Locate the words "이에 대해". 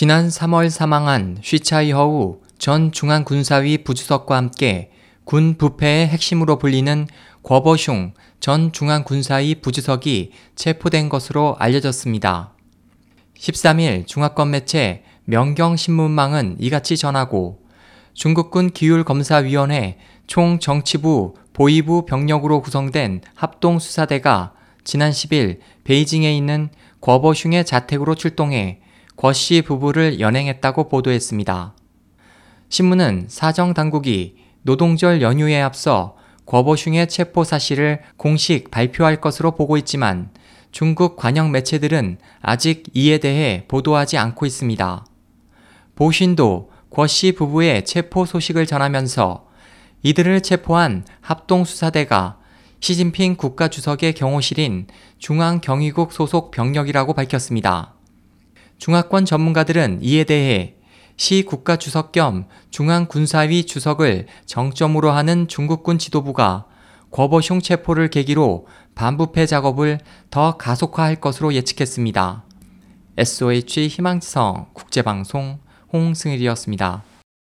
42.94-43.66, 60.00-60.74